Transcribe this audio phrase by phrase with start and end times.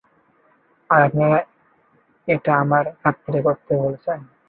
[0.89, 1.37] আর আপনারা
[2.27, 4.19] এটা আমায় রাত্রে করতে বলছেন।